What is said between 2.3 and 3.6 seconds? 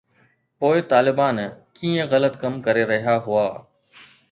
ڪم ڪري رهيا هئا؟